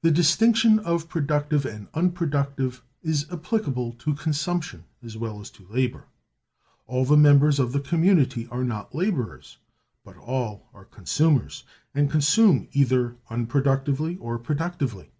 The 0.00 0.10
distinction 0.10 0.78
of 0.78 1.10
Productive 1.10 1.66
and 1.66 1.88
Unproductive 1.92 2.82
is 3.02 3.26
applicable 3.30 3.92
to 3.98 4.14
Consumption 4.14 4.84
as 5.02 5.18
well 5.18 5.42
as 5.42 5.50
to 5.50 5.66
Labor. 5.66 6.04
All 6.86 7.04
the 7.04 7.18
members 7.18 7.58
of 7.58 7.72
the 7.72 7.80
community 7.80 8.46
are 8.46 8.64
not 8.64 8.94
laborers, 8.94 9.58
but 10.06 10.16
all 10.16 10.70
are 10.72 10.86
consumers, 10.86 11.64
and 11.94 12.10
consume 12.10 12.66
either 12.72 13.16
unproductively 13.30 14.16
or 14.22 14.38
productively. 14.38 15.12